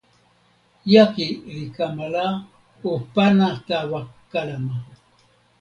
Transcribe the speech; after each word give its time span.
jaki 0.91 1.27
li 1.55 1.65
kama 1.75 2.05
la, 2.15 2.27
o 2.89 2.91
pana 3.13 3.47
tawa 3.67 3.99
kalama. 4.31 4.75